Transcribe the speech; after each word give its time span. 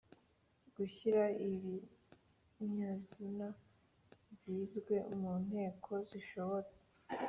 Gushyira 0.75 1.23
ibinyazina 1.45 3.47
byizwe 4.35 4.95
mu 5.19 5.31
nteko 5.45 5.91
Zishobotse 6.09 6.81